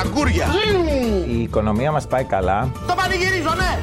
[0.00, 0.46] Αγκούρια.
[1.28, 2.72] Η οικονομία μας πάει καλά.
[2.86, 3.78] Το πανηγυρίζω, ναι.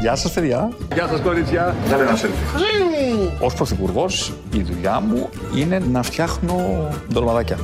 [0.00, 0.68] Γεια σας παιδιά.
[0.94, 1.74] Γεια σας κορίτσια.
[1.86, 3.32] Θέλετε ένα selfie.
[3.40, 7.58] Ως πρωθυπουργός η δουλειά μου είναι να φτιάχνω ντολμαδάκια.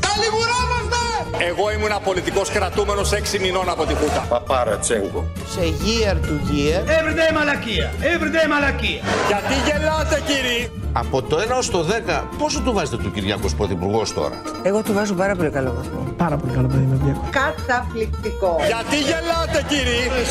[1.48, 4.26] Εγώ ήμουν πολιτικό κρατούμενος 6 μηνών από τη Χούτα.
[4.28, 5.30] Παπαρατσέγκο.
[5.48, 6.82] Σε year to year.
[6.98, 7.90] Everyday μαλακία.
[8.00, 9.00] Everyday μαλακία.
[9.28, 14.42] Γιατί γελάτε κύριοι; Από το 1 στο 10, πόσο του βάζετε του Κυριάκος Πρωθυπουργός τώρα;
[14.62, 16.14] Εγώ του βάζω πάρα πολύ καλό βαθμό.
[16.16, 18.56] Πάρα πολύ καλό παιδί με Καταπληκτικό.
[18.66, 20.24] Γιατί γελάτε κύριοι.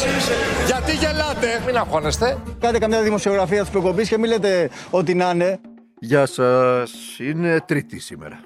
[0.66, 2.38] Γιατί γελάτε; Μην αγχώνεστε.
[2.60, 5.60] Κάντε καμιά δημοσιογραφία τη προκοπή και μην λέτε ότι να είναι.
[6.00, 8.40] Γεια σας, είναι Τρίτη σήμερα.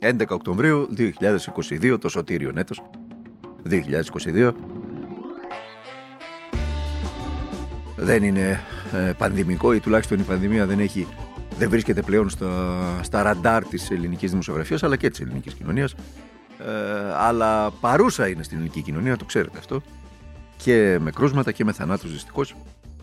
[0.00, 0.88] 11 Οκτωβρίου
[1.82, 2.82] 2022, το σωτήριο έτος
[3.70, 4.50] 2022.
[7.96, 8.60] Δεν είναι
[8.92, 11.06] ε, πανδημικό ή τουλάχιστον η πανδημία δεν έχει
[11.58, 15.94] δεν βρίσκεται πλέον στα, στα ραντάρ της ελληνικής δημοσιογραφίας αλλά και της ελληνικής κοινωνίας
[16.58, 19.82] ε, αλλά παρούσα είναι στην ελληνική κοινωνία, το ξέρετε αυτό
[20.56, 22.54] και με κρούσματα και με θανάτους δυστυχώς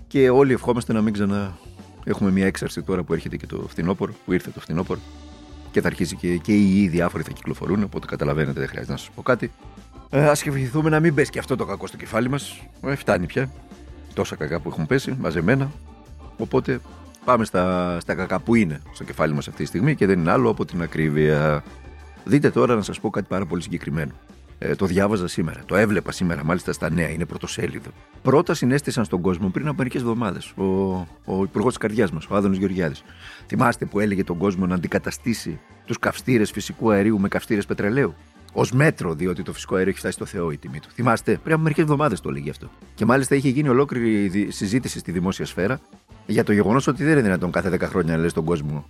[0.07, 1.57] και όλοι ευχόμαστε να μην ξανά
[2.03, 4.99] έχουμε μια έξαρση τώρα που έρχεται και το φθινόπωρο, που ήρθε το φθινόπωρο
[5.71, 7.83] και θα αρχίσει και, και οι διάφοροι θα κυκλοφορούν.
[7.83, 9.51] Οπότε καταλαβαίνετε, δεν χρειάζεται να σας πω κάτι.
[10.09, 12.61] Ε, Α ευχηθούμε να μην πέσει και αυτό το κακό στο κεφάλι μας.
[12.85, 13.49] Ε, φτάνει πια.
[14.13, 15.71] Τόσα κακά που έχουν πέσει μαζεμένα.
[16.37, 16.79] Οπότε
[17.25, 20.31] πάμε στα, στα κακά που είναι στο κεφάλι μας αυτή τη στιγμή και δεν είναι
[20.31, 21.63] άλλο από την ακρίβεια.
[22.25, 24.11] Δείτε τώρα να σας πω κάτι πάρα πολύ συγκεκριμένο.
[24.61, 27.89] Ε, το διάβαζα σήμερα, το έβλεπα σήμερα μάλιστα στα νέα, είναι πρωτοσέλιδο.
[28.21, 30.63] Πρώτα συνέστησαν στον κόσμο πριν από μερικές εβδομάδες ο,
[31.25, 33.03] ο υπουργός της καρδιάς μας, ο Άδωνος Γεωργιάδης.
[33.47, 38.15] Θυμάστε που έλεγε τον κόσμο να αντικαταστήσει τους καυστήρες φυσικού αερίου με καυστήρες πετρελαίου;
[38.53, 40.87] Ω μέτρο, διότι το φυσικό αέριο έχει φτάσει στο Θεό η τιμή του.
[40.93, 42.69] Θυμάστε, πριν από μερικές εβδομάδες το έλεγε αυτό.
[42.95, 45.79] Και μάλιστα είχε γίνει ολόκληρη συζήτηση στη δημόσια σφαίρα
[46.29, 48.89] για το γεγονός ότι δεν είναι δυνατόν κάθε 10 χρόνια να λες τον κόσμο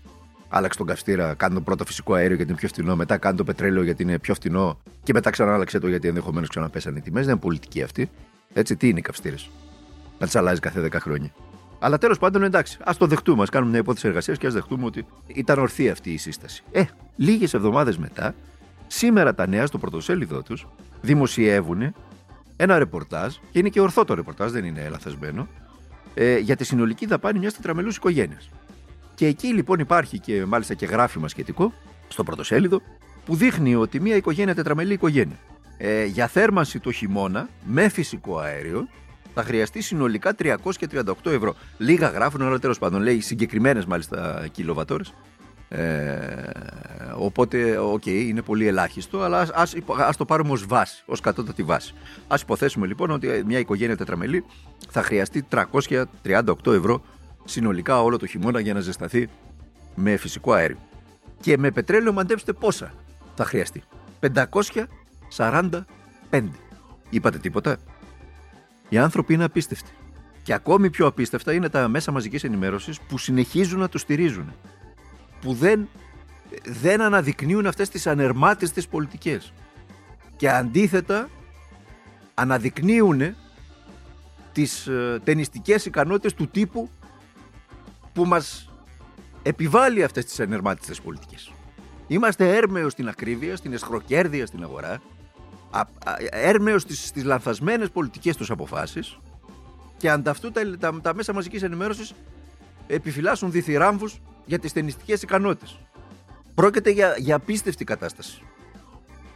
[0.50, 3.44] άλλαξε τον καυστήρα, κάνει το πρώτο φυσικό αέριο γιατί είναι πιο φθηνό, μετά κάνει το
[3.44, 7.26] πετρέλαιο γιατί είναι πιο φθηνό και μετά ξανά άλλαξε το γιατί ενδεχομένως ξαναπέσανε οι τιμές.
[7.26, 8.10] Δεν είναι πολιτική αυτή.
[8.54, 9.50] Έτσι, τι είναι οι καυστήρες;
[10.20, 11.32] Να τις αλλάζει κάθε 10 χρόνια.
[11.80, 14.86] Αλλά τέλος πάντων εντάξει, ας το δεχτούμε, ας κάνουμε μια υπόθεση εργασίας και ας δεχτούμε
[14.86, 16.64] ότι ήταν ορθή αυτή η σύσταση.
[16.72, 16.84] Ε,
[17.16, 18.36] λίγες εβδομάδες μετά,
[18.88, 20.68] σήμερα τα νέα στο πρωτοσέλιδό τους
[21.02, 21.94] δημοσιεύουν
[22.56, 25.48] ένα ρεπορτάζ, και είναι και ορθό το ρεπορτάζ, δεν είναι λαθασμένο,
[26.14, 28.50] ε, για τη συνολική δαπάνη μιας τετραμελούς οικογένειας.
[29.16, 31.74] Και εκεί λοιπόν υπάρχει και μάλιστα και γράφημα σχετικό
[32.08, 32.82] στο πρωτοσέλιδο
[33.26, 35.40] που δείχνει ότι μια οικογένεια τετραμελή οικογένεια
[35.78, 38.88] ε, για θέρμανση το χειμώνα με φυσικό αέριο
[39.34, 40.54] θα χρειαστεί συνολικά 338
[41.24, 41.56] ευρώ.
[41.78, 45.14] Λίγα γράφουν, αλλά τέλος πάντων λέει συγκεκριμένες μάλιστα κιλοβατώρες.
[45.70, 46.52] Ε,
[47.16, 51.64] οπότε, OK, okay, είναι πολύ ελάχιστο, αλλά ας, ας, το πάρουμε ως βάση, ως κατώτατη
[51.64, 51.94] βάση.
[52.28, 54.46] Ας υποθέσουμε λοιπόν ότι μια οικογένεια τετραμελή
[54.90, 55.46] θα χρειαστεί
[56.24, 57.02] 338 ευρώ
[57.46, 59.30] συνολικά όλο το χειμώνα για να ζεσταθεί
[59.96, 60.78] με φυσικό αέριο.
[61.42, 62.94] Και με πετρέλαιο μαντέψτε πόσα
[63.36, 63.84] θα χρειαστεί.
[65.40, 65.84] 545.
[67.10, 67.78] Είπατε τίποτα;
[68.90, 69.92] Οι άνθρωποι είναι απίστευτοι.
[70.44, 74.54] Και ακόμη πιο απίστευτα είναι τα μέσα μαζικής ενημέρωσης που συνεχίζουν να το στηρίζουν.
[75.42, 75.90] Που δεν,
[76.66, 79.54] δεν αναδεικνύουν αυτές τις ανερμάτιστες πολιτικές.
[80.36, 81.30] Και αντίθετα
[82.34, 83.36] αναδεικνύουν
[84.52, 86.90] τις ε, ταινιστικές ικανότητες του τύπου
[88.14, 88.70] που μας
[89.44, 91.52] επιβάλλει αυτές τις ενερμάτιστες πολιτικές.
[92.08, 95.02] Είμαστε έρμεος στην ακρίβεια, στην εσχροκέρδεια στην αγορά,
[96.30, 99.20] έρμεος στις, στις λανθασμένες πολιτικές τους αποφάσεις
[99.98, 102.14] και ανταυτού τα, τα, τα μέσα μαζικής ενημέρωσης
[102.88, 105.80] επιφυλάσσουν διθυράμβους για τις ταινιστικές ικανότητες.
[106.56, 108.42] Πρόκειται για, για απίστευτη κατάσταση.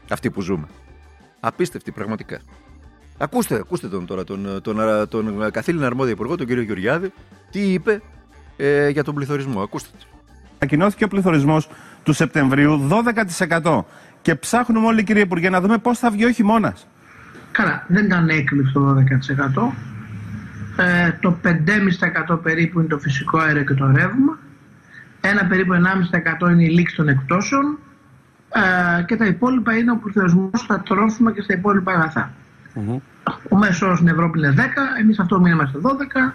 [0.09, 0.68] Αυτή που ζούμε.
[1.40, 2.40] Απίστευτη πραγματικά.
[3.18, 4.78] Ακούστε, ακούστε τον τώρα, τον, τον,
[5.09, 7.13] τον, τον καθήλυνα αρμόδιο υπουργό, τον κύριο Γεωργιάδη,
[7.51, 8.01] τι είπε
[8.57, 9.62] ε, για τον πληθωρισμό.
[9.62, 9.90] Ακούστε.
[10.59, 11.69] Ανακοινώθηκε ο πληθωρισμός
[12.03, 12.88] του Σεπτεμβρίου
[13.62, 13.80] 12%.
[14.22, 16.88] Και ψάχνουμε όλοι, κύριε Υπουργέ, να δούμε πώς θα βγει ο χειμώνας.
[17.51, 19.03] Καλά, δεν ήταν έκπληξη το
[19.57, 19.72] 12%.
[20.78, 24.38] Ε, το 5,5% περίπου είναι το φυσικό αέριο και το ρεύμα.
[25.26, 25.74] Ένα περίπου
[26.44, 27.78] 1,5% είναι η λήξη των εκτόσεων.
[29.00, 32.34] Ε, και τα υπόλοιπα είναι ο πληθωρισμό στα τρόφιμα και στα υπόλοιπα αγαθά.
[32.75, 33.00] Mm-hmm.
[33.50, 34.60] Ο μέσος όρο στην Ευρώπη είναι 10,
[35.00, 36.34] εμείς αυτό μείναμε στο 12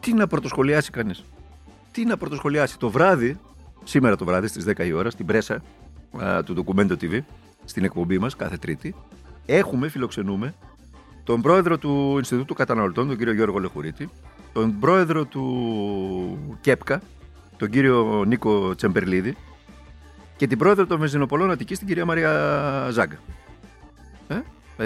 [0.00, 1.24] τι να πρωτοσχολιάσει κανείς;
[1.92, 3.38] Τι να πρωτοσχολιάσει; Το βράδυ,
[3.84, 5.62] σήμερα το βράδυ στις 10 η ώρα, στην πρέσα
[6.22, 7.18] α, του Documento TV,
[7.64, 8.94] στην εκπομπή μας κάθε Τρίτη,
[9.46, 10.54] έχουμε, φιλοξενούμε,
[11.24, 14.08] τον πρόεδρο του Ινστιτούτου Καταναλωτών, τον κύριο Γιώργο Λεχουρίτη,
[14.52, 17.00] τον πρόεδρο του ΚΕΠΚΑ,
[17.58, 19.36] τον κύριο Νίκο Τσεμπερλίδη
[20.36, 22.30] και την πρόεδρο των Βενζινοπολών Αττικής, την κυρία Μαρία
[22.90, 23.18] Ζάγκα.
[24.28, 24.40] Ε;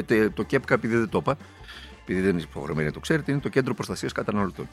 [0.07, 1.37] Ε, το ΚΕΠΚΑ, επειδή δεν το είπα,
[2.03, 4.69] επειδή δεν είναι υποχρεωμένοι να το ξέρετε, είναι το Κέντρο Προστασίας Καταναλωτών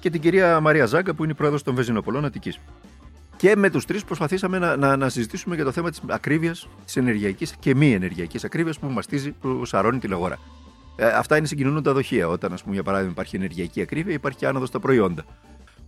[0.00, 2.58] και την κυρία Μαρία Ζάγκα που είναι η πρόεδρος των Βεζινοπολών Αττικής.
[3.36, 6.96] Και με τους τρεις προσπαθήσαμε να, να, να συζητήσουμε για το θέμα της ακρίβειας, της
[6.96, 10.38] ενεργειακής και μη ενεργειακής ακρίβειας που μαστίζει, που σαρώνει την αγορά.
[10.96, 12.28] Ε, αυτά είναι συγκινούντα δοχεία.
[12.28, 15.24] Όταν, ας πούμε, για παράδειγμα, υπάρχει ενεργειακή ακρίβεια, υπάρχει άνοδος στα προϊόντα.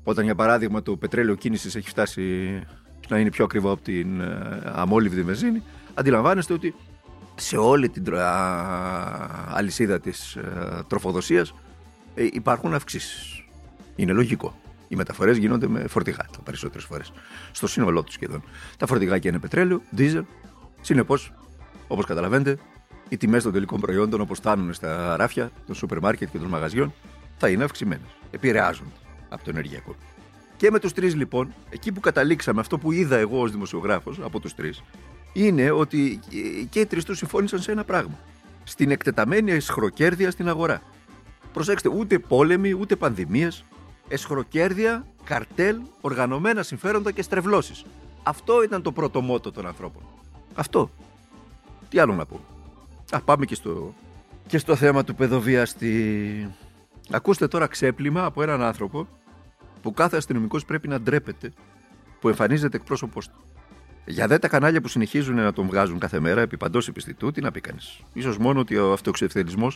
[0.05, 2.61] Όταν, για παράδειγμα, το πετρέλαιο κίνησης έχει φτάσει
[3.09, 5.63] να είναι πιο ακριβό από την ε, αμόλυβδη βενζίνη,
[5.95, 6.75] αντιλαμβάνεστε ότι
[7.35, 11.55] σε όλη την τρο- α, αλυσίδα της ε, τροφοδοσίας
[12.15, 13.45] ε, υπάρχουν αυξήσεις.
[13.97, 14.59] Είναι λογικό.
[14.89, 17.13] Οι μεταφορές γίνονται με φορτηγά τα περισσότερες φορές.
[17.53, 18.43] Στο σύνολό τους σχεδόν.
[18.77, 20.25] Τα φορτηγάκια είναι πετρέλαιο, δίζελ.
[20.81, 21.33] Συνεπώς,
[21.89, 22.59] όπως καταλαβαίνετε,
[23.09, 26.93] οι τιμές των τελικών προϊόντων όπως φτάνουν στα ράφια των σούπερ μάρκετ και των μαγαζιών
[27.39, 28.09] θα είναι αυξημένες.
[28.31, 29.95] Επηρεάζονται από το ενεργειακό.
[30.57, 34.41] Και με τους τρεις λοιπόν, εκεί που καταλήξαμε, αυτό που είδα εγώ ως δημοσιογράφος από
[34.41, 34.83] τους τρεις,
[35.33, 36.21] είναι ότι
[36.71, 38.19] και οι τρεις τους συμφώνησαν σε ένα πράγμα.
[38.65, 40.83] Στην εκτεταμένη εσχροκέρδεια στην αγορά.
[41.53, 43.65] Προσέξτε, ούτε πόλεμοι, ούτε πανδημίες,
[44.09, 47.85] εσχροκέρδεια, καρτέλ, οργανωμένα συμφέροντα και στρεβλώσεις.
[48.23, 50.03] Αυτό ήταν το πρώτο μότο των ανθρώπων.
[50.55, 50.91] Αυτό.
[51.89, 52.41] Τι άλλο να πω.
[53.11, 53.95] Α, πάμε και στο,
[54.47, 56.55] και στο θέμα του παιδοβιαστή.
[57.11, 59.09] Ακούστε τώρα ξέπλυμα από έναν άνθρωπο
[59.83, 61.53] που κάθε αστυνομικός πρέπει να ντρέπεται
[62.21, 63.45] που εμφανίζεται εκπρόσωπό του.
[64.07, 67.41] Για δε τα κανάλια που συνεχίζουν να τον βγάζουν κάθε μέρα επί παντός επιστητού, τι
[67.41, 68.01] να πει κανείς.
[68.21, 69.73] σω μόνο ότι ο αυτοεξευθελισμό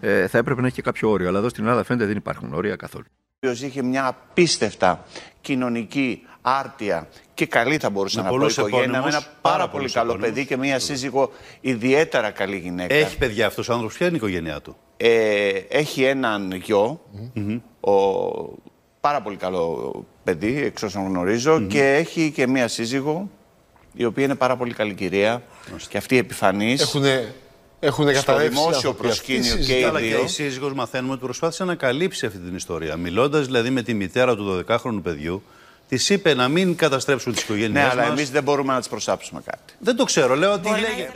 [0.00, 1.28] ε, θα έπρεπε να έχει και κάποιο όριο.
[1.28, 3.06] Αλλά εδώ στην Ελλάδα φαίνεται δεν υπάρχουν όρια καθόλου.
[3.42, 5.04] Οποίος είχε μια απίστευτα
[5.40, 9.34] κοινωνική άρτια και καλή θα μπορούσα Με να πω πολλούς οικογένεια, με επώνυμους, ένα πάρα
[9.40, 10.34] πάρα πολύ πολλούς καλό επώνυμους.
[10.34, 12.94] παιδί και μια σύζυγο ιδιαίτερα καλή γυναίκα.
[12.94, 17.00] Έχει παιδιά αυτός ο άνθρωπος, ποια είναι η οικογένειά του; Ε, έχει έναν γιο,
[17.80, 17.92] ο,
[19.00, 19.92] πάρα πολύ καλό
[20.24, 23.30] παιδί, εξ όσων γνωρίζω, και έχει και μία σύζυγο,
[23.94, 25.42] η οποία είναι πάρα πολύ καλή κυρία
[25.88, 26.80] και αυτή επιφανής.
[26.80, 27.34] Έχουνε,
[27.80, 29.80] έχουνε στο καταρρεύσει οι δημόσιο άνθρωποι αυτοί, προσκήνιο και συζητάνε.
[29.80, 30.22] οι Αλλά και δύο.
[30.24, 32.96] η σύζυγος μαθαίνουμε ότι προσπάθησε να καλύψει αυτή την ιστορία.
[32.96, 35.42] Μιλώντας δηλαδή με τη μητέρα του 12χρονου παιδιού,
[35.88, 37.92] της είπε να μην καταστρέψουν τις οικογένειές Ναι, μας.
[37.92, 39.74] αλλά εμείς δεν μπορούμε να τις προσάψουμε κάτι.
[39.78, 41.12] Δεν το ξέρω, λέω ότι λέγεται.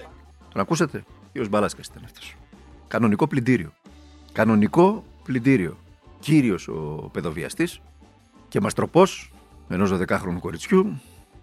[0.53, 2.37] Τον ακούσατε; Κύριος Μπαλάσκας ήταν αυτός.
[2.89, 3.73] Κανονικό πλυντήριο.
[4.33, 5.77] Κανονικό πλυντήριο.
[6.21, 7.81] Κύριος ο παιδοβιαστής
[8.49, 9.33] και μαστροπός
[9.69, 11.01] ενός 12χρονου κοριτσιού,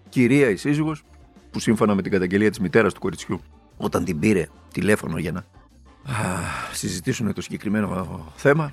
[0.08, 1.02] κυρία η σύζυγος,
[1.50, 3.40] που σύμφωνα με την καταγγελία της μητέρας του κοριτσιού,
[3.82, 6.40] όταν την πήρε τηλέφωνο για να α,
[6.72, 8.72] συζητήσουν το συγκεκριμένο θέμα,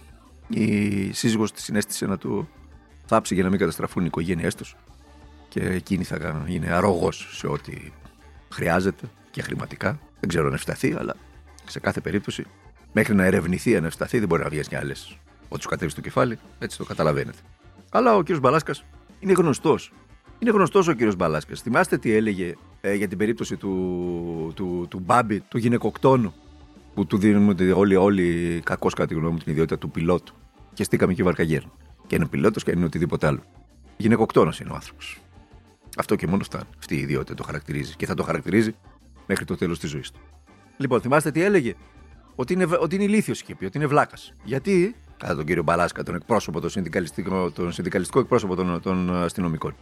[0.49, 2.49] η σύζυγος της συνέστησε να του
[3.05, 4.75] θάψει για να μην καταστραφούν οι οικογένειές τους.
[5.49, 7.91] Και εκείνη θα είναι αρρωγός σε ό,τι
[8.49, 9.99] χρειάζεται και χρηματικά.
[10.19, 11.15] Δεν ξέρω αν ευσταθεί, αλλά
[11.65, 12.45] σε κάθε περίπτωση,
[12.91, 14.93] μέχρι να ερευνηθεί αν ευσταθεί, δεν μπορεί να βγει κι άλλε.
[15.49, 17.37] Ό,τι σου κατέβει στο κεφάλι, έτσι το καταλαβαίνετε.
[17.89, 18.83] Αλλά ο κύριος Μπαλάσκας
[19.19, 19.93] είναι γνωστός.
[20.39, 21.61] Είναι γνωστός ο κύριος Μπαλάσκας.
[21.61, 26.33] Θυμάστε τι έλεγε ε, για την περίπτωση του, του, του Μπάμπη, του γυναικοκτόνου,
[26.93, 30.33] που του δίνουμε τη- όλοι, όλοι κακώς κατά τη γνώμη μου την ιδιότητα του πιλότου.
[30.73, 31.61] Και στήκαμε και βαρκαγέρ.
[32.07, 33.43] Και είναι πιλότος και είναι οτιδήποτε άλλο.
[33.97, 35.19] Γυναικοκτόνος είναι ο άνθρωπος.
[35.97, 36.63] Αυτό και μόνο φτάνει.
[36.77, 38.75] Αυτή η ιδιότητα το χαρακτηρίζει και θα το χαρακτηρίζει
[39.27, 40.19] μέχρι το τέλος της ζωής του.
[40.77, 41.73] Λοιπόν, θυμάστε τι έλεγε;
[42.35, 44.33] Ότι είναι, ότι είναι ηλίθιος είχε πει, ότι είναι βλάκας.
[44.43, 49.75] Γιατί, κατά τον κύριο Μπαλάσκα, τον εκπρόσωπο, τον συνδικαλιστικό, τον συνδικαλιστικό εκπρόσωπο των, των αστυνομικών.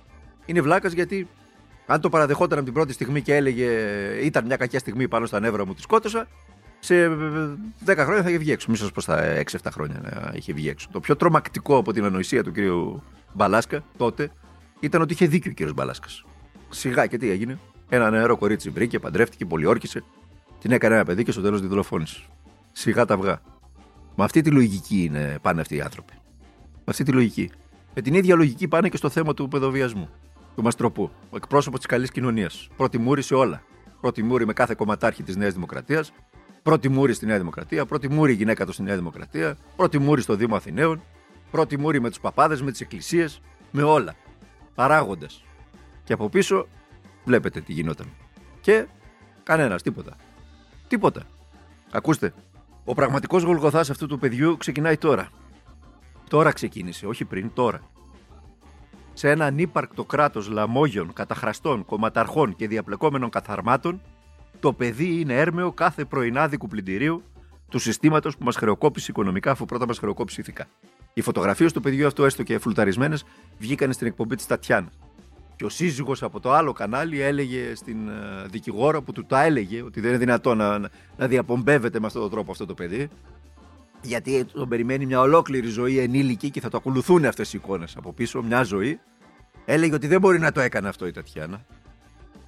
[0.46, 1.28] Είναι βλάκας γιατί
[1.88, 3.70] αν το παραδεχόταν από την πρώτη στιγμή και έλεγε
[4.24, 6.28] ήταν μια κακιά στιγμή πάνω στα νεύρα μου, τη σκότωσα,
[6.80, 7.08] σε
[7.86, 8.72] 10 χρόνια θα είχε βγει έξω.
[8.72, 10.88] Μη σας πω στα 6-7 χρόνια να είχε βγει έξω.
[10.92, 13.04] Το πιο τρομακτικό από την ανοησία του κύριου
[13.34, 14.32] Μπαλάσκα τότε
[14.80, 16.26] ήταν ότι είχε δίκιο ο κύριος Μπαλάσκας.
[16.70, 17.60] Σιγά και τι έγινε.
[17.90, 20.04] Ένα νεαρό κορίτσι βρήκε, παντρεύτηκε, πολιόρκησε,
[20.60, 22.22] την έκανε ένα παιδί και στο τέλος τη δολοφόνησε.
[22.72, 23.42] Σιγά τα αυγά.
[24.16, 26.14] Με αυτή τη λογική είναι, πάνε αυτοί οι άνθρωποι.
[26.74, 27.52] Με αυτή τη λογική.
[27.94, 30.10] Με την ίδια λογική πάνε και στο θέμα του παιδοβιασμού.
[30.58, 31.12] Του Μαστροπού.
[31.30, 32.68] Ο εκπρόσωπος της καλής κοινωνίας.
[32.78, 33.64] Πρώτη μούρη σε όλα.
[34.02, 36.12] Πρώτη μούρη με κάθε κομματάρχη της Νέας Δημοκρατίας.
[36.64, 37.86] Πρώτη μούρη στη Νέα Δημοκρατία.
[37.86, 39.58] Πρώτη μούρη η γυναίκα του στη Νέα Δημοκρατία.
[39.76, 41.02] Πρώτη μούρη στο Δήμο Αθηναίων.
[41.52, 43.42] Πρώτη μούρη με τους παπάδες, με τις εκκλησίες.
[43.72, 44.16] Με όλα.
[44.76, 45.44] Παράγοντας.
[46.04, 46.68] Και από πίσω
[47.24, 48.08] βλέπετε τι γινόταν.
[48.62, 48.88] Και
[49.44, 50.16] κανένας, τίποτα.
[50.88, 51.22] Τίποτα.
[51.92, 52.34] Ακούστε,
[52.86, 55.30] ο πραγματικός γολγοθάς αυτού του παιδιού ξεκινάει τώρα.
[56.30, 57.82] Τώρα ξεκίνησε, όχι πριν, τώρα.
[59.18, 64.02] Σε ένα ανύπαρκτο κράτος λαμόγιων, καταχραστών, κομματαρχών και διαπλεκόμενων καθαρμάτων,
[64.60, 67.24] το παιδί είναι έρμεο κάθε πρωινάδικου πλυντηρίου
[67.70, 70.68] του συστήματος που μας χρεοκόπησε οικονομικά αφού πρώτα μας χρεοκόπησε ηθικά.
[71.14, 73.26] Οι φωτογραφίες του παιδιού αυτού, έστω και φουλταρισμένες,
[73.60, 74.92] βγήκαν στην εκπομπή της Τατιάνα.
[75.56, 78.14] Και ο σύζυγος από το άλλο κανάλι έλεγε στην ε,
[78.50, 82.22] δικηγόρο που του τα έλεγε ότι δεν είναι δυνατόν να, να, να διαπομπεύεται με αυτόν
[82.22, 83.10] τον τρόπο αυτό το παιδί.
[84.02, 88.14] Γιατί τον περιμένει μια ολόκληρη ζωή ενήλικη και θα το ακολουθούν αυτές οι εικόνες από
[88.14, 89.00] πίσω, μια ζωή.
[89.66, 91.66] Έλεγε ότι δεν μπορεί να το έκανε αυτό η Τατιάνα.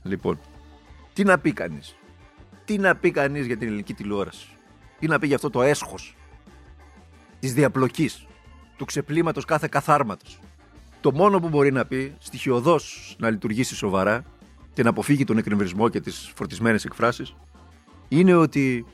[0.04, 0.40] Λοιπόν,
[1.14, 1.96] τι να πει κανείς.
[2.66, 4.48] Τι να πει κανείς για την ελληνική τηλεόραση.
[5.00, 6.16] Τι να πει για αυτό το έσχος
[7.40, 8.26] της διαπλοκής,
[8.78, 10.40] του ξεπλήματος κάθε καθάρματος.
[11.02, 14.24] το μόνο που μπορεί να πει στοιχειοδός να λειτουργήσει σοβαρά
[14.74, 17.36] και να αποφύγει τον εκνευρισμό και τις φορτισμένες εκφράσεις
[18.08, 18.86] είναι ότι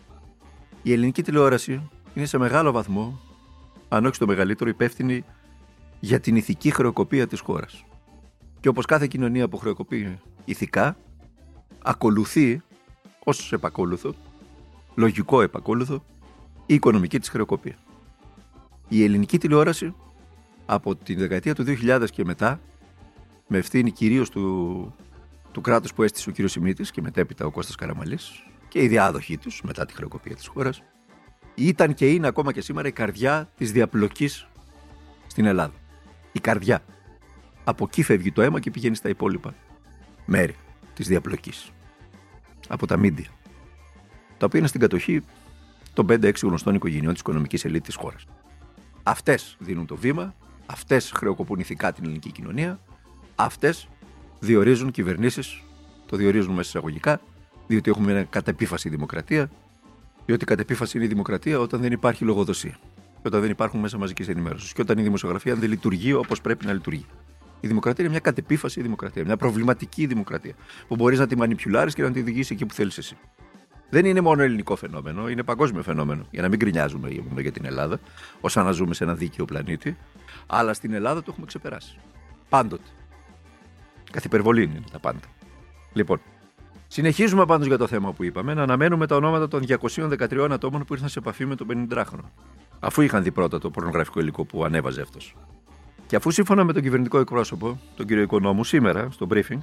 [0.81, 3.19] η ελληνική τηλεόραση είναι σε μεγάλο βαθμό,
[3.89, 5.23] αν όχι στο μεγαλύτερο, υπεύθυνη
[5.99, 7.85] για την ηθική χρεοκοπία της χώρας.
[8.59, 10.97] Και όπως κάθε κοινωνία που χρεοκοπεί ηθικά,
[11.83, 12.61] ακολουθεί
[13.23, 14.13] ως επακόλουθο,
[14.95, 16.03] λογικό επακόλουθο,
[16.65, 17.75] η οικονομική της χρεοκοπία.
[18.87, 19.95] Η ελληνική τηλεόραση
[20.65, 22.59] από τη δεκαετία του 2000 και μετά,
[23.47, 24.95] με ευθύνη κυρίως του,
[25.51, 26.49] του κράτους που έστησε ο κ.
[26.49, 30.83] Σιμίτης και μετέπειτα ο Κώστας Καραμαλής και οι διάδοχοί τους μετά τη χρεοκοπία της χώρας,
[31.55, 34.47] ήταν και είναι ακόμα και σήμερα η καρδιά της διαπλοκής
[35.27, 35.73] στην Ελλάδα.
[36.31, 36.83] Η καρδιά.
[37.63, 39.53] Από εκεί φεύγει το αίμα και πηγαίνει στα υπόλοιπα
[40.25, 40.55] μέρη
[40.93, 41.71] της διαπλοκής.
[42.67, 43.29] Από τα μίντια.
[44.37, 45.23] Τα οποία είναι στην κατοχή
[45.93, 48.25] των 5-6 γνωστών οικογενειών της οικονομικής ελίτ της χώρας.
[49.03, 50.35] Αυτές δίνουν το βήμα,
[50.65, 52.79] αυτές χρεοκοπούν ηθικά την ελληνική κοινωνία,
[53.35, 53.87] αυτές
[54.39, 55.61] διορίζουν κυβερνήσεις,
[56.05, 57.21] το διορίζουν μέσα εισαγωγικά,
[57.67, 59.49] διότι έχουμε μια κατεπίφαση δημοκρατία,
[60.25, 62.77] διότι κατ' επίφαση είναι η δημοκρατία όταν δεν υπάρχει λογοδοσία.
[63.21, 64.73] Και όταν δεν υπάρχουν μέσα μαζικής ενημέρωσης.
[64.73, 67.05] Και όταν η δημοσιογραφία δεν λειτουργεί όπως πρέπει να λειτουργεί.
[67.59, 69.23] Η δημοκρατία είναι μια κατεπίφαση δημοκρατία.
[69.25, 70.53] Μια προβληματική δημοκρατία.
[70.87, 73.17] Που μπορείς να τη μανιπιουλάρεις και να τη οδηγήσει εκεί που θέλεις εσύ.
[73.89, 76.27] Δεν είναι μόνο ελληνικό φαινόμενο, είναι παγκόσμιο φαινόμενο.
[76.31, 77.99] Για να μην γκρινιάζουμε για την Ελλάδα,
[78.41, 79.97] ως να ζούμε σε ένα δίκαιο πλανήτη.
[80.47, 81.97] Αλλά στην Ελλάδα το έχουμε ξεπεράσει.
[82.49, 82.83] Πάντοτε.
[84.11, 85.19] Καθ' υπερβολή είναι τα πάντα.
[85.93, 86.21] Λοιπόν,
[86.87, 90.93] Συνεχίζουμε πάντως για το θέμα που είπαμε να αναμένουμε τα ονόματα των 213 ατόμων που
[90.93, 92.29] ήρθαν σε επαφή με τον 50χρονο.
[92.79, 95.35] Αφού είχαν δει πρώτα το πορνογραφικό υλικό που ανέβαζε αυτός.
[96.07, 99.59] Και αφού σύμφωνα με τον κυβερνητικό εκπρόσωπο, τον κύριο Οικονόμου, σήμερα στο briefing,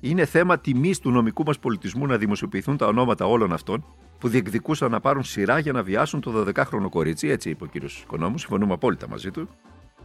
[0.00, 3.84] είναι θέμα τιμής του νομικού μας πολιτισμού να δημοσιοποιηθούν τα ονόματα όλων αυτών
[4.18, 8.00] που διεκδικούσαν να πάρουν σειρά για να βιάσουν το 12χρονο κορίτσι, έτσι είπε ο κύριος
[8.00, 9.48] Οικονόμου, συμφωνούμε απόλυτα μαζί του.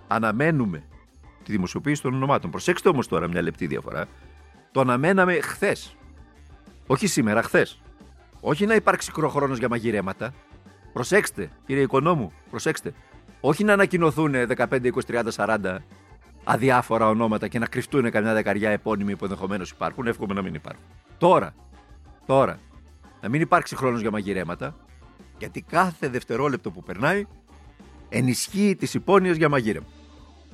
[0.08, 0.84] Αναμένουμε
[1.44, 2.50] τη δημοσιοποίηση των ονομάτων.
[2.52, 4.06] Προσέξτε όμως τώρα μια λεπτή διαφορά.
[4.72, 5.96] Το αναμέναμε χθες,
[6.88, 7.82] όχι σήμερα, χθες.
[8.40, 10.34] Όχι να υπάρξει χρόνο για μαγειρέματα.
[10.94, 12.94] Προσέξτε, κύριε Οικονόμου, προσέξτε.
[13.42, 15.78] Όχι να ανακοινωθούν 15, 20, 30, 40
[16.44, 20.08] αδιάφορα ονόματα και να κρυφτούν καμιά δεκαριά επώνυμοι που ενδεχομένως υπάρχουν.
[20.08, 20.84] Εύχομαι να μην υπάρχουν.
[21.18, 21.54] Τώρα,
[22.26, 22.60] τώρα,
[23.22, 24.76] να μην υπάρξει χρόνος για μαγειρέματα,
[25.38, 27.26] γιατί κάθε δευτερόλεπτο που περνάει
[28.10, 29.86] ενισχύει τις υπόνοιες για μαγείρεμα.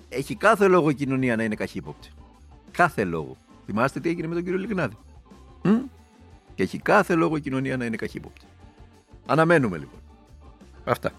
[0.09, 2.09] Έχει κάθε λόγο η κοινωνία να είναι καχύποπτη.
[2.71, 3.37] Κάθε λόγο.
[3.65, 4.97] Θυμάστε τι έγινε με τον κύριο Λιγνάδη.
[6.59, 8.45] Και έχει κάθε λόγο η κοινωνία να είναι καχύποπτη.
[9.25, 9.99] Αναμένουμε λοιπόν.
[10.83, 11.11] Αυτά.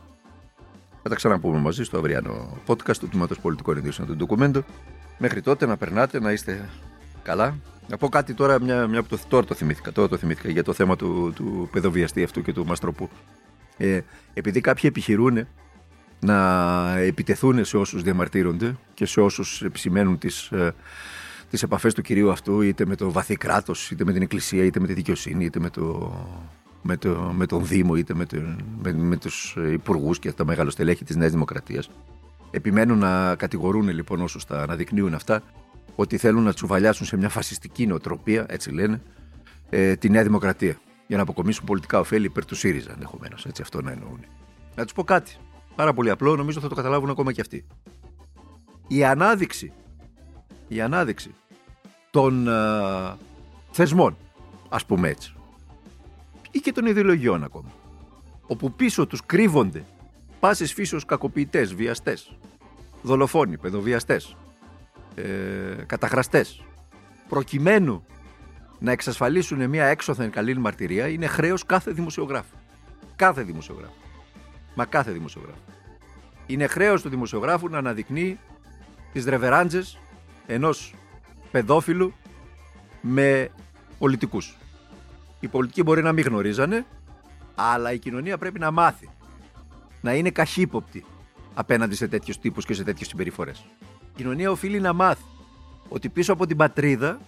[1.02, 4.64] Θα τα ξαναπούμε μαζί στο αυριανό podcast του Τμήματος Πολιτικών Ειδήσεων του Ντοκουμέντο.
[5.18, 6.68] Μέχρι τότε να περνάτε, να είστε
[7.22, 7.56] καλά.
[7.88, 10.72] Να πω κάτι τώρα, μια, μια το, τώρα το θυμήθηκα, τώρα το θυμήθηκα για το
[10.72, 13.08] θέμα του, του παιδοβιαστή αυτού και του Μαστροπού.
[13.76, 14.00] Ε,
[14.34, 15.46] επειδή κάποιοι επιχειρούν
[16.20, 20.74] να επιτεθούν σε όσους διαμαρτύρονται και σε όσους επισημαίνουν τις ε,
[21.50, 24.80] τις επαφές του κυρίου αυτού, είτε με το βαθύ κράτος, είτε με την Εκκλησία, είτε
[24.80, 26.12] με τη δικαιοσύνη, είτε με, το,
[26.82, 28.36] με, το, με τον Δήμο, είτε με, το,
[28.82, 31.90] με, με τους υπουργούς και τα μεγάλο στελέχη της Νέας Δημοκρατίας.
[32.50, 35.42] Επιμένουν να κατηγορούν λοιπόν όσους τα αναδεικνύουν αυτά
[35.96, 39.02] ότι θέλουν να τσουβαλιάσουν σε μια φασιστική νοοτροπία, έτσι λένε,
[39.70, 40.78] ε, τη Νέα Δημοκρατία.
[41.06, 43.46] Για να αποκομίσουν πολιτικά ωφέλη υπέρ του ΣΥΡΙΖΑ ενδεχομένως.
[43.46, 44.24] Έτσι αυτό να εννοούν.
[44.74, 45.36] Να τους πω κάτι.
[45.74, 47.66] Πάρα πολύ απλό, νομίζω θα το καταλάβουν ακόμα και αυτοί.
[48.88, 49.72] Η ανάδειξη
[50.72, 51.30] η ανάδειξη
[52.10, 53.16] των ε,
[53.70, 54.16] θεσμών,
[54.68, 55.34] ας πούμε έτσι,
[56.50, 57.72] ή και των ιδεολογιών ακόμα,
[58.46, 59.84] όπου πίσω τους κρύβονται
[60.40, 62.32] πάσης φύσεως κακοποιητές, βιαστές,
[63.02, 64.36] δολοφόνοι, παιδοβιαστές,
[65.14, 65.22] ε,
[65.86, 66.62] καταχραστές,
[67.28, 68.04] προκειμένου
[68.78, 72.56] να εξασφαλίσουν μια έξωθεν καλή μαρτυρία, είναι χρέος κάθε δημοσιογράφου.
[73.16, 73.92] Κάθε δημοσιογράφου.
[74.74, 75.60] Μα κάθε δημοσιογράφου.
[76.46, 78.38] Είναι χρέος του δημοσιογράφου να αναδεικνύει
[79.12, 79.98] τις ρεβεράντζες
[80.46, 80.94] ενός
[81.50, 82.12] παιδόφιλου
[83.00, 83.50] με
[83.98, 84.56] πολιτικούς.
[85.40, 86.86] Οι πολιτικοί μπορεί να μην γνωρίζανε,
[87.54, 89.08] αλλά η κοινωνία πρέπει να μάθει
[90.00, 91.04] να είναι καχύποπτη
[91.54, 93.64] απέναντι σε τέτοιους τύπους και σε τέτοιες συμπεριφορές.
[93.82, 95.24] Η κοινωνία οφείλει να μάθει
[95.88, 97.20] ότι πίσω από την πατρίδα,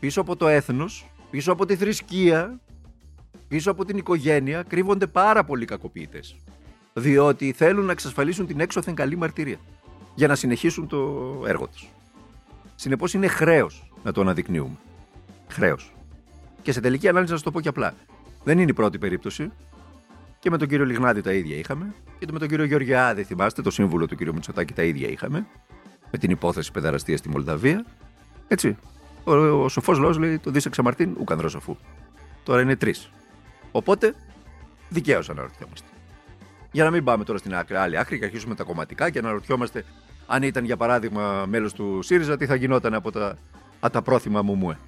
[0.00, 2.60] πίσω από το έθνος, πίσω από τη θρησκεία,
[3.48, 6.36] πίσω από την οικογένεια κρύβονται πάρα πολλοί κακοποιητές.
[6.92, 9.58] Διότι θέλουν να εξασφαλίσουν την έξωθεν καλή μαρτυρία
[10.14, 10.98] για να συνεχίσουν το
[11.46, 11.88] έργο τους.
[12.80, 14.76] Συνεπώς είναι χρέος να το αναδεικνύουμε.
[15.48, 15.94] Χρέος.
[16.62, 17.94] Και σε τελική ανάλυση, να σας το πω και απλά.
[18.44, 19.52] Δεν είναι η πρώτη περίπτωση.
[20.38, 21.94] Και με τον κύριο Λιγνάδη τα ίδια είχαμε.
[22.18, 25.46] Και με τον κύριο Γεωργιάδη, θυμάστε, το σύμβουλο του κύριου Μητσοτάκη τα ίδια είχαμε.
[26.10, 27.84] Με την υπόθεση παιδαραστία στη Μολδαβία.
[28.48, 28.76] Έτσι.
[29.24, 31.76] Ο, ο σοφός λόγο λέει το Δίσεξα Μαρτίν, ουκανδρό σοφού.
[32.44, 33.10] Τώρα είναι τρεις.
[33.72, 34.14] Οπότε
[34.88, 35.88] δικαίως αναρωτιόμαστε.
[36.72, 39.84] Για να μην πάμε τώρα στην άκρη, άλλη άκρη και αρχίσουμε τα κομματικά και αναρωτιόμαστε
[40.30, 43.38] Αν ήταν για παράδειγμα μέλος του ΣΥΡΙΖΑ, τι θα γινόταν από τα,
[43.80, 44.78] από τα πρόθυμα μου μουε.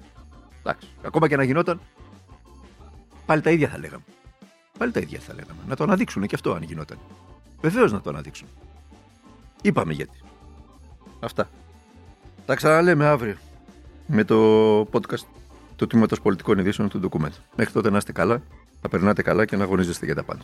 [0.59, 0.87] Εντάξει.
[1.03, 1.79] Ακόμα και να γινόταν,
[3.25, 4.03] πάλι τα ίδια θα λέγαμε.
[4.77, 5.59] Πάλι τα ίδια θα λέγαμε.
[5.67, 6.97] Να το αναδείξουν και αυτό αν γινόταν.
[7.61, 8.47] Βεβαίως να το αναδείξουν.
[9.61, 10.17] Είπαμε γιατί.
[11.19, 11.49] Αυτά.
[12.45, 13.37] Τα ξαναλέμε αύριο
[14.05, 15.25] με το podcast
[15.75, 17.33] του Τμήματος Πολιτικών Ειδήσεων του Document.
[17.55, 18.41] Μέχρι τότε να είστε καλά,
[18.81, 20.43] να περνάτε καλά και να αγωνίζεστε για τα πάντα.